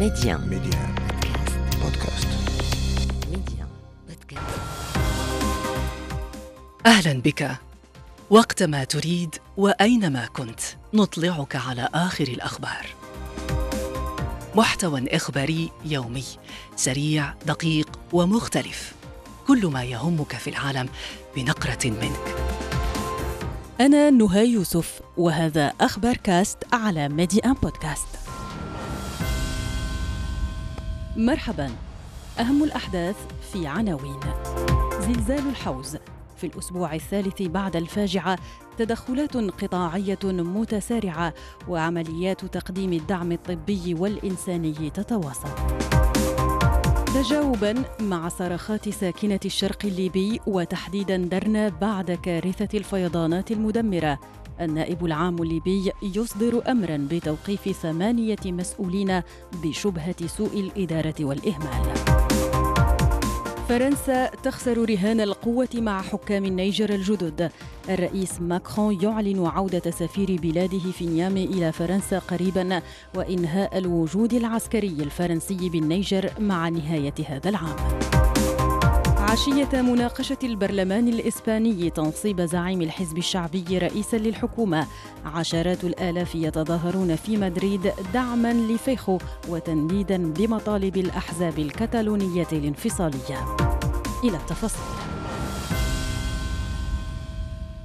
[0.00, 0.38] Média.
[0.38, 0.80] Média.
[1.82, 2.28] Podcast.
[3.32, 3.66] Média.
[4.08, 4.60] Podcast.
[6.86, 7.56] أهلا بك
[8.30, 10.60] وقتما تريد وأينما كنت
[10.94, 12.86] نطلعك على آخر الأخبار
[14.54, 16.24] محتوى إخباري يومي
[16.76, 18.92] سريع دقيق ومختلف
[19.46, 20.88] كل ما يهمك في العالم
[21.36, 22.34] بنقرة منك
[23.80, 28.29] أنا نهى يوسف وهذا أخبار كاست على ميدي أن بودكاست
[31.20, 31.70] مرحبا.
[32.40, 33.16] أهم الأحداث
[33.52, 34.20] في عناوين.
[35.00, 35.96] زلزال الحوز.
[36.36, 38.38] في الأسبوع الثالث بعد الفاجعة
[38.78, 41.34] تدخلات قطاعية متسارعة
[41.68, 45.48] وعمليات تقديم الدعم الطبي والإنساني تتواصل.
[47.14, 54.18] تجاوبا مع صرخات ساكنة الشرق الليبي وتحديدا درنا بعد كارثة الفيضانات المدمرة.
[54.60, 59.22] النائب العام الليبي يصدر امرا بتوقيف ثمانية مسؤولين
[59.62, 61.94] بشبهة سوء الإدارة والإهمال.
[63.68, 67.50] فرنسا تخسر رهان القوة مع حكام النيجر الجدد.
[67.88, 72.82] الرئيس ماكرون يعلن عودة سفير بلاده في نيامي إلى فرنسا قريبا
[73.14, 78.09] وإنهاء الوجود العسكري الفرنسي بالنيجر مع نهاية هذا العام.
[79.30, 84.86] عشية مناقشة البرلمان الإسباني تنصيب زعيم الحزب الشعبي رئيسا للحكومة.
[85.24, 93.56] عشرات الآلاف يتظاهرون في مدريد دعما لفيخو وتنديدا بمطالب الأحزاب الكتالونية الانفصالية.
[94.24, 94.82] إلى التفاصيل.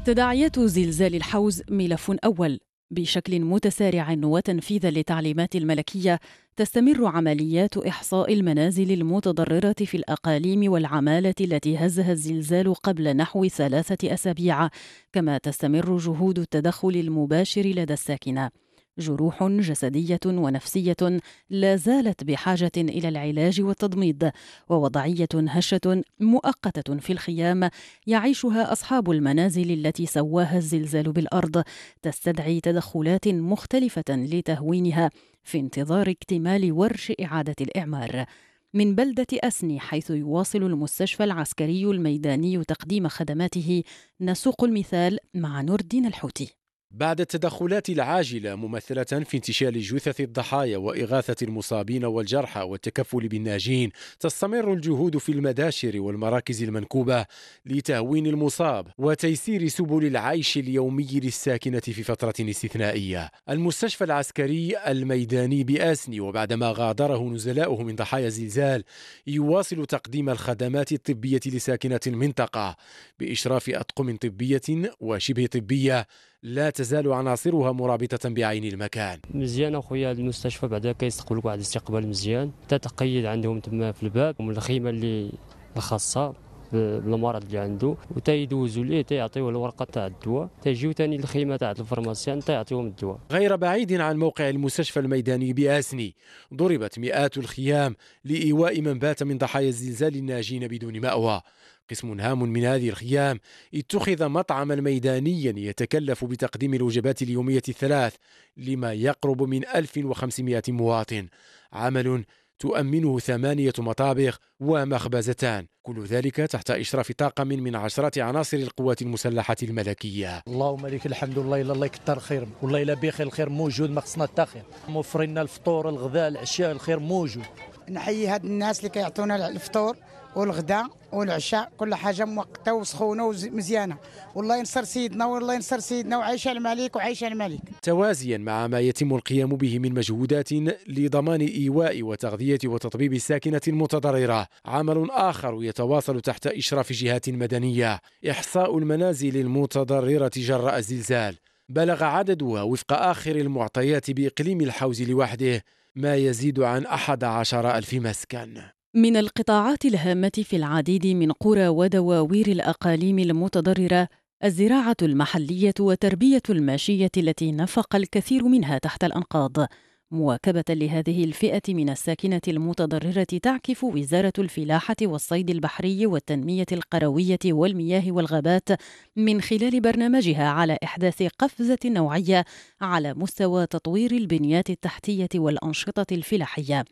[0.06, 2.60] تداعيات زلزال الحوز ملف أول.
[2.92, 6.20] بشكل متسارع وتنفيذا للتعليمات الملكية
[6.56, 14.70] تستمر عمليات إحصاء المنازل المتضررة في الأقاليم والعمالة التي هزها الزلزال قبل نحو ثلاثة أسابيع
[15.14, 18.65] كما تستمر جهود التدخل المباشر لدى الساكنة.
[18.98, 24.32] جروح جسدية ونفسية لا زالت بحاجة إلى العلاج والتضميد
[24.70, 27.70] ووضعية هشة مؤقتة في الخيام
[28.08, 31.64] يعيشها أصحاب المنازل التي سواها الزلزال بالأرض
[32.02, 35.10] تستدعي تدخلات مختلفة لتهوينها
[35.44, 38.26] في انتظار اكتمال ورش إعادة الإعمار.
[38.74, 43.84] من بلدة أسني حيث يواصل المستشفى العسكري الميداني تقديم خدماته
[44.22, 46.65] نسوق المثال مع نور الدين الحوتي.
[46.98, 55.18] بعد التدخلات العاجلة ممثلة في انتشال جثث الضحايا وإغاثة المصابين والجرحى والتكفل بالناجين تستمر الجهود
[55.18, 57.26] في المداشر والمراكز المنكوبة
[57.66, 63.32] لتهوين المصاب وتيسير سبل العيش اليومي للساكنة في فترة استثنائية.
[63.50, 68.84] المستشفى العسكري الميداني بآسني وبعدما غادره نزلاؤه من ضحايا الزلزال
[69.28, 72.76] يواصل تقديم الخدمات الطبية لساكنة المنطقة
[73.20, 76.08] بإشراف أطقم طبية وشبه طبية
[76.46, 79.20] لا تزال عناصرها مرابطة بعين المكان.
[79.34, 82.52] مزيان أخويا المستشفى بعدا كيستقبلوك واحد الاستقبال مزيان.
[82.68, 85.32] تتقيد عندهم تما في الباب ومن الخيمة اللي
[85.78, 86.34] الخاصة
[86.74, 90.50] بالمرض اللي عنده وتيدوزوا ليه تيعطيوه الورقة تاع الدواء.
[90.62, 93.20] تيجيو ثاني الخيمه تاع الـ pharmacien تيعطيوهم الدواء.
[93.32, 96.16] غير بعيد عن موقع المستشفى الميداني بآسني
[96.54, 97.96] ضربت مئات الخيام
[98.26, 101.42] لإيواء من بات من ضحايا الزلزال الناجين بدون مأوى.
[101.90, 103.40] قسم هام من هذه الخيام
[103.74, 108.16] اتخذ مطعما ميدانيا يتكلف بتقديم الوجبات اليومية الثلاث
[108.58, 111.28] لما يقرب من 1500 مواطن.
[111.74, 112.26] عمل
[112.60, 115.68] تؤمنه ثمانية مطابخ ومخبزتان.
[115.84, 120.44] كل ذلك تحت إشراف طاقم من عشرات عناصر القوات المسلحة الملكية.
[120.48, 124.24] اللهم لك الحمد لله الا الله يكثر خير والله الا بخير الخير موجود ما خصنا
[124.24, 124.64] حتى خير.
[124.90, 127.46] موفرين الفطور الغذاء العشاء الخير موجود.
[127.90, 129.98] نحيي هاد الناس اللي كيعطونا الفطور.
[130.36, 133.98] والغداء والعشاء كل حاجة موقتة وسخونة ومزيانة.
[134.36, 137.62] والله ينصر سيدنا والله ينصر سيدنا وعيش الملك وعيش الملك.
[137.82, 140.54] توازيا مع ما يتم القيام به من مجهودات
[140.88, 144.48] لضمان إيواء وتغذية وتطبيب الساكنة المتضررة.
[144.66, 148.00] عمل آخر يتواصل تحت إشراف جهات مدنية.
[148.30, 151.38] إحصاء المنازل المتضررة جراء الزلزال.
[151.70, 155.64] بلغ عددها وفق آخر المعطيات بإقليم الحوز لوحده.
[155.96, 158.62] ما يزيد عن أحد عشر ألف مسكن.
[158.96, 164.08] من القطاعات الهامة في العديد من قرى ودواوير الأقاليم المتضررة
[164.44, 169.68] الزراعة المحلية وتربية الماشية التي نفق الكثير منها تحت الأنقاض.
[170.12, 178.70] مواكبة لهذه الفئة من الساكنة المتضررة تعكف وزارة الفلاحة والصيد البحري والتنمية القروية والمياه والغابات
[179.16, 182.46] من خلال برنامجها على إحداث قفزة نوعية
[182.82, 186.86] على مستوى تطوير البنيات التحتية والأنشطة الفلاحية.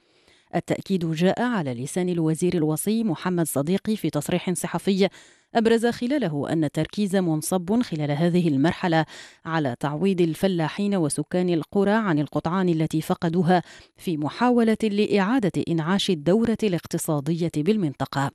[0.56, 5.10] التأكيد جاء على لسان الوزير الوصي محمد صديقي في تصريح صحفي
[5.56, 9.06] أبرز خلاله أن التركيز منصب خلال هذه المرحلة
[9.46, 13.62] على تعويض الفلاحين وسكان القرى عن القطعان التي فقدوها
[13.98, 18.32] في محاولة لإعادة إنعاش الدورة الاقتصادية بالمنطقة.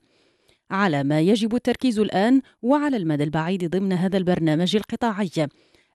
[0.70, 5.48] على ما يجب التركيز الآن وعلى المدى البعيد ضمن هذا البرنامج القطاعي.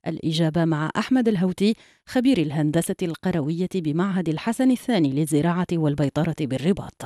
[0.07, 1.73] الإجابة مع أحمد الهوتي
[2.05, 7.01] خبير الهندسة القروية بمعهد الحسن الثاني للزراعة والبيطرة بالرباط.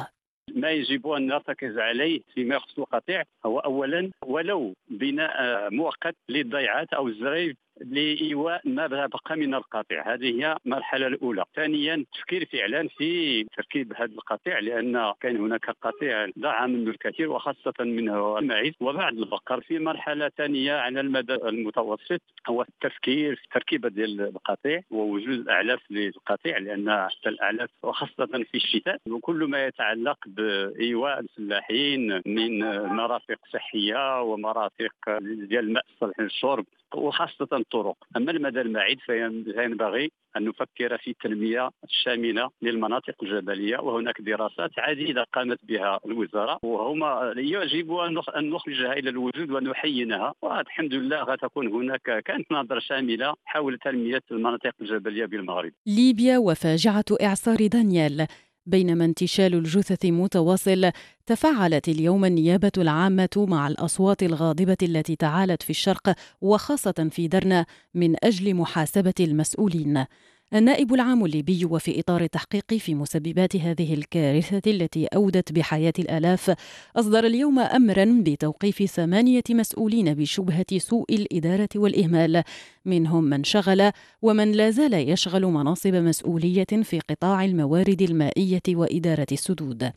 [0.56, 5.34] ما يجب أن نرتكز عليه فيما يخص القطيع هو اولا ولو بناء
[5.70, 10.14] مؤقت للضيعات أو الزريف لإيواء ما بقى من القطيع.
[10.14, 11.44] هذه هي المرحله الأولى.
[11.56, 17.74] ثانيا التفكير فعلا في تركيب هذا القطيع لأن كان هناك قطيع ضاع منه الكثير وخاصة
[17.80, 24.22] منه المعيز وبعد البقر في مرحلة ثانية على المدى المتوسط هو التفكير في تركيبه ديال
[24.22, 32.22] القطيع ووجود أعلاف للقطيع لأن حتى الأعلاف وخاصة في الشتاء وكل ما يتعلق بإيواء الفلاحين
[32.26, 32.60] من
[32.96, 36.66] مرافق صحية ومرافق ديال الماء الصالح للشرب
[36.96, 37.96] وخاصة الطرق.
[38.18, 45.60] أما المدى البعيد فينبغي أن نفكر في التنمية الشاملة للمناطق الجبلية وهناك دراسات عديدة قامت
[45.64, 47.94] بها الوزارة وهما يجب
[48.38, 54.72] أن نخرجها إلى الوجود ونحينها والحمد لله غتكون هناك كانت نظرة شاملة حول تنمية المناطق
[54.82, 55.72] الجبلية بالمغرب.
[55.88, 58.28] ليبيا وفاجعة إعصار دانيال.
[58.68, 60.92] بينما انتشال الجثث متواصل
[61.26, 68.16] تفاعلت اليوم النيابة العامة مع الأصوات الغاضبة التي تعالت في الشرق وخاصة في درنا من
[68.24, 70.06] أجل محاسبة المسؤولين.
[70.54, 76.56] النائب العام الليبي وفي إطار التحقيق في مسببات هذه الكارثة التي أودت بحياة الآلاف
[76.96, 82.44] أصدر اليوم أمرا بتوقيف ثمانية مسؤولين بشبهة سوء الإدارة والإهمال.
[82.86, 83.92] منهم من شغل
[84.22, 89.92] ومن لا زال يشغل مناصب مسؤولية في قطاع الموارد المائية وإدارة السدود.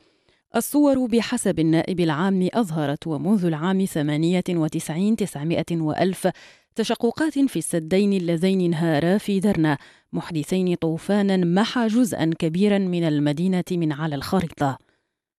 [0.56, 6.28] الصور بحسب النائب العام أظهرت ومنذ العام 98 900 وألف
[6.74, 9.78] تشققات في السدين اللذين انهارا في درنا
[10.12, 14.78] محدثين طوفانا محى جزءا كبيرا من المدينة من على الخريطة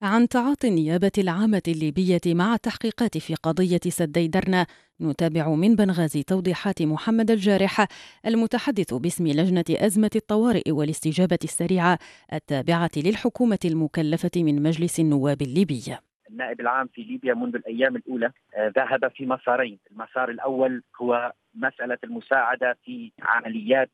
[0.02, 4.66] عن تعاطي النيابة العامة الليبية مع التحقيقات في قضية سدي درنا
[5.02, 7.88] نتابع من بنغازي توضيحات محمد الجارح
[8.26, 12.00] المتحدث باسم لجنة أزمة الطوارئ والاستجابة السريعة
[12.34, 15.98] التابعة للحكومة المكلفة من مجلس النواب الليبي.
[16.30, 21.98] النائب العام في ليبيا منذ الأيام الأولى آه، ذهب في مسارين، المسار الأول هو مسألة
[22.04, 23.90] المساعدة في عمليات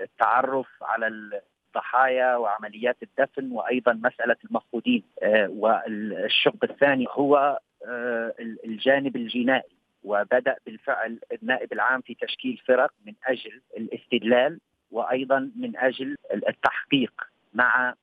[0.00, 5.02] التعرف على الضحايا وعمليات الدفن وأيضا مسألة المفقودين.
[5.22, 8.34] آه، والشق الثاني هو آه،
[8.64, 9.72] الجانب الجنائي.
[10.04, 14.60] وبدأ بالفعل النائب العام في تشكيل فرق من أجل الاستدلال
[14.90, 16.16] وأيضا من أجل
[16.48, 17.12] التحقيق
[17.54, 17.94] مع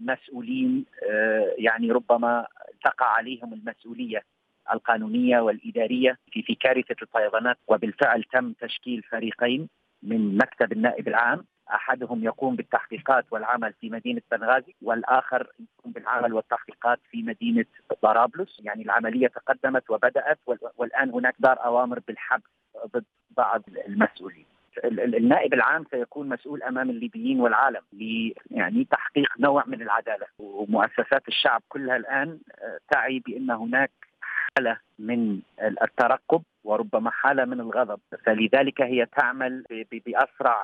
[0.00, 0.84] مسؤولين
[1.58, 2.46] يعني ربما
[2.84, 4.22] تقع عليهم المسؤولية.
[4.72, 9.68] القانونية والإدارية في في كارثة الفيضانات وبالفعل تم تشكيل فريقين
[10.02, 11.44] من مكتب النائب العام.
[11.70, 17.64] أحدهم يقوم بالتحقيقات والعمل في مدينة بنغازي والآخر يقوم بالعمل والتحقيقات في مدينة
[18.02, 20.38] طرابلس، يعني العملية تقدمت وبدأت
[20.76, 22.50] والآن هناك دار أوامر بالحبس
[22.86, 24.46] ضد بعض المسؤولين.
[24.84, 30.26] النائب العام سيكون مسؤول أمام الليبيين والعالم ل يعني تحقيق نوع من العدالة.
[30.38, 33.90] ومؤسسات الشعب كلها الآن آه، تعي بأن هناك
[34.58, 35.40] حالة من
[35.82, 39.64] الترقب وربما حالة من الغضب فلذلك هي تعمل
[40.06, 40.56] بأسرع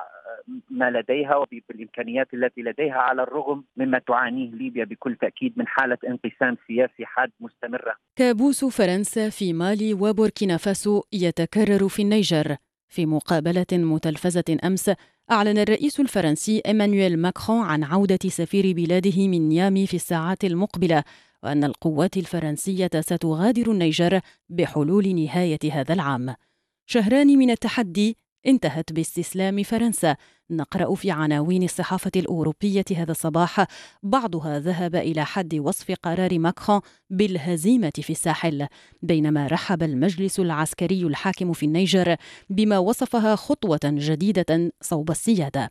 [0.70, 6.56] ما لديها وبالإمكانيات التي لديها على الرغم مما تعانيه ليبيا بكل تأكيد من حالة انقسام
[6.66, 7.94] سياسي حاد مستمرة.
[8.16, 12.56] كابوس فرنسا في مالي وبوركينا فاسو يتكرر في النيجر
[12.88, 14.90] في مقابلة متلفزة أمس
[15.30, 21.04] أعلن الرئيس الفرنسي إيمانويل ماكرون عن عودة سفير بلاده من نيامي في الساعات المقبلة
[21.42, 26.34] وأن القوات الفرنسية ستغادر النيجر بحلول نهاية هذا العام.
[26.86, 28.16] شهران من التحدي
[28.46, 30.16] انتهت باستسلام فرنسا.
[30.50, 33.66] نقرأ في عناوين الصحافة الأوروبية هذا الصباح.
[34.02, 36.80] بعضها ذهب إلى حد وصف قرار ماكرون
[37.10, 38.66] بالهزيمة في الساحل.
[39.02, 42.16] بينما رحب المجلس العسكري الحاكم في النيجر
[42.50, 45.70] بما وصفها خطوة جديدة صوب السيادة.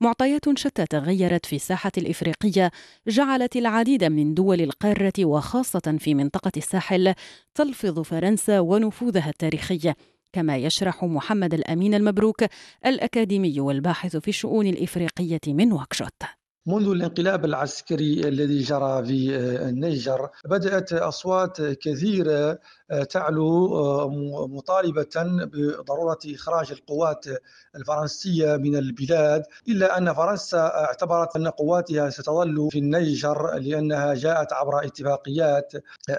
[0.00, 2.70] معطيات شتى تغيرت في الساحة الإفريقية
[3.08, 7.14] جعلت العديد من دول القارة وخاصة في منطقة الساحل
[7.54, 9.92] تلفظ فرنسا ونفوذها التاريخي.
[10.32, 12.44] كما يشرح محمد الأمين المبروك
[12.86, 16.22] الأكاديمي والباحث في الشؤون الإفريقية من نواكشوط
[16.66, 19.36] منذ الانقلاب العسكري الذي جرى في
[19.68, 22.58] النيجر بدأت أصوات كثيرة
[23.10, 23.68] تعلو
[24.48, 25.14] مطالبة
[25.52, 27.24] بضرورة إخراج القوات
[27.76, 34.84] الفرنسية من البلاد إلا أن فرنسا اعتبرت أن قواتها ستظل في النيجر لأنها جاءت عبر
[34.84, 35.72] اتفاقيات.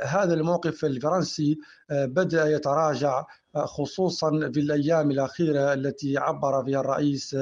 [0.04, 1.58] هذا الموقف الفرنسي
[1.90, 3.24] بدأ يتراجع.
[3.66, 7.38] خصوصا في الأيام الأخيرة التي عبر فيها الرئيس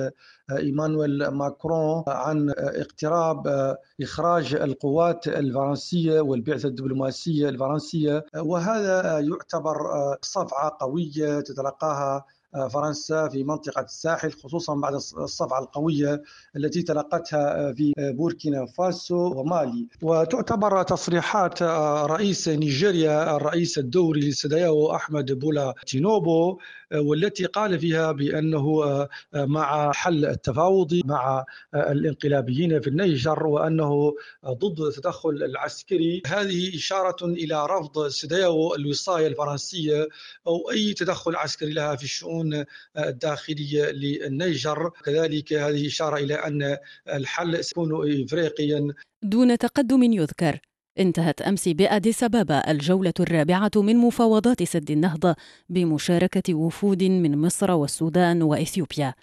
[0.51, 8.25] إيمانويل ماكرون عن اقتراب إخراج القوات الفرنسية والبعثة الدبلوماسية الفرنسية.
[8.35, 9.77] وهذا يعتبر
[10.21, 12.25] صفعة قوية تتلقاها
[12.73, 16.21] فرنسا في منطقة الساحل خصوصا بعد الصفعة القوية
[16.55, 19.87] التي تلقتها في بوركينا فاسو ومالي.
[20.01, 21.63] وتعتبر تصريحات
[22.11, 26.59] رئيس نيجيريا الرئيس الدوري لسداياو أحمد بولا تينوبو
[26.93, 34.15] والتي قال فيها بأنه مع حل التفاوض مع الانقلابيين في النيجر وأنه
[34.45, 36.21] ضد التدخل العسكري.
[36.27, 40.07] هذه إشارة إلى رفض سداياو الوصاية الفرنسية
[40.47, 42.65] أو أي تدخل عسكري لها في الشؤون
[42.97, 44.89] الداخلية للنيجر.
[45.05, 46.77] كذلك هذه إشارة إلى أن
[47.09, 48.87] الحل سيكون إفريقيا.
[49.23, 50.59] دون تقدم يذكر.
[50.99, 55.35] انتهت أمس بأديس أبابا الجولة الرابعة من مفاوضات سد النهضة
[55.69, 59.13] بمشاركة وفود من مصر والسودان وإثيوبيا.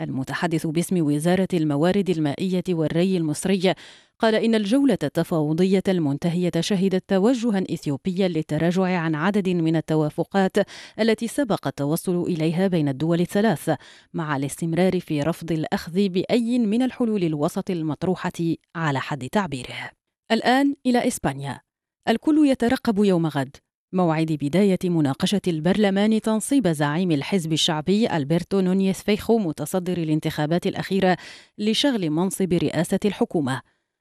[0.00, 3.74] المتحدث باسم وزارة الموارد المائية والري المصري
[4.18, 10.56] قال إن الجولة التفاوضية المنتهية شهدت توجها إثيوبيا للتراجع عن عدد من التوافقات
[11.00, 13.70] التي سبق التوصل إليها بين الدول الثلاث
[14.14, 18.32] مع الاستمرار في رفض الأخذ بأي من الحلول الوسط المطروحة
[18.74, 19.99] على حد تعبيره.
[20.32, 21.60] الآن إلى إسبانيا.
[22.08, 23.56] الكل يترقب يوم غد.
[23.92, 31.16] موعد بداية مناقشة البرلمان تنصيب زعيم الحزب الشعبي ألبرتو نونيز فيخو متصدر الانتخابات الأخيرة
[31.58, 33.60] لشغل منصب رئاسة الحكومة.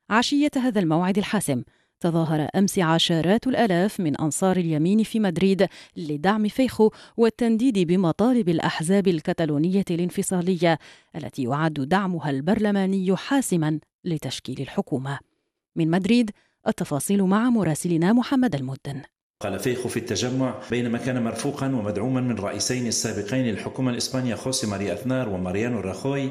[0.10, 1.64] عشية هذا الموعد الحاسم.
[2.00, 5.68] تظاهر أمس عشرات الآلاف من أنصار اليمين في مدريد
[5.98, 10.80] لدعم فيخو والتنديد بمطالب الأحزاب الكتالونية الانفصالية
[11.16, 15.29] التي يعد دعمها البرلماني حاسما لتشكيل الحكومة.
[15.76, 16.32] من مدريد
[16.68, 19.02] التفاصيل مع مراسلنا محمد المدن.
[19.42, 24.94] قال فيخو في التجمع بينما كان مرفوقا ومدعوما من رئيسين السابقين للحكومة الإسبانية خوسي ماريا
[24.94, 26.30] أثنار وماريانو راخوي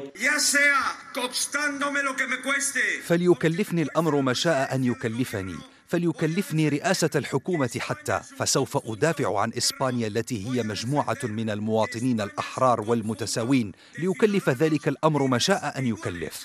[3.03, 5.55] فليكلفني الأمر ما شاء أن يكلفني.
[5.87, 13.71] فليكلفني رئاسة الحكومة حتى فسوف أدافع عن إسبانيا التي هي مجموعة من المواطنين الأحرار والمتساوين.
[13.99, 16.43] ليكلف ذلك الأمر ما شاء أن يكلف.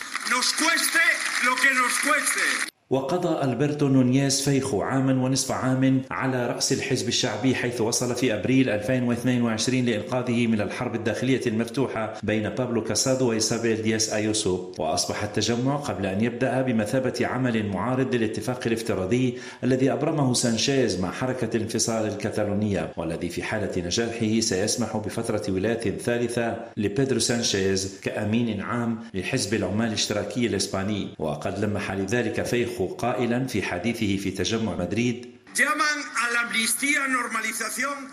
[2.90, 8.68] وقضى ألبرتو نونيز فيخو عاما ونصف عام على رأس الحزب الشعبي حيث وصل في أبريل
[8.68, 14.72] 2022 لإنقاذه من الحرب الداخلية المفتوحة بين بابلو كاسادو وإيسابيل دياس أيوسو.
[14.78, 21.56] وأصبح التجمع قبل أن يبدأ بمثابة عمل معارض للاتفاق الافتراضي الذي أبرمه سانشيز مع حركة
[21.56, 29.54] الانفصال الكتالونية والذي في حالة نجاحه سيسمح بفترة ولاية ثالثة لبيدرو سانشيز كأمين عام لحزب
[29.54, 31.08] العمال الاشتراكي الإسباني.
[31.18, 35.34] وقد لمح لذلك فيخو قائلا في حديثه في تجمع مدريد.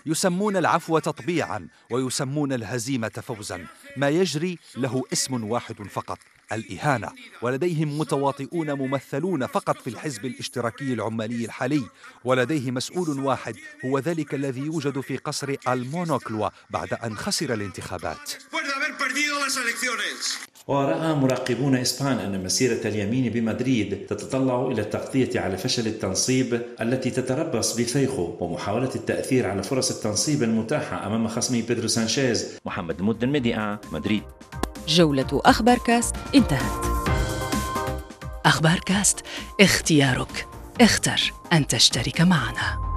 [0.05, 3.65] يسمون العفو تطبيعا ويسمون الهزيمة فوزا.
[3.97, 6.17] ما يجري له اسم واحد فقط
[6.51, 7.11] الإهانة.
[7.41, 11.83] ولديهم متواطئون ممثلون فقط في الحزب الاشتراكي العمالي الحالي.
[12.23, 18.31] ولديه مسؤول واحد هو ذلك الذي يوجد في قصر المونكلوا بعد أن خسر الانتخابات.
[20.67, 27.79] ورأى مراقبون إسبان أن مسيرة اليمين بمدريد تتطلع إلى التغطية على فشل التنصيب التي تتربص
[27.79, 32.47] بفيخو ومحاولة التأثير على فرص التنصيب المتاحة أمام خصمه بيدرو سانشيز.
[32.65, 34.23] محمد المدن ميديا مدريد.
[34.87, 36.85] جولة أخبار كاست انتهت.
[38.45, 39.19] أخبار كاست
[39.61, 40.47] اختيارك.
[40.81, 42.90] اختر أن تشترك معنا.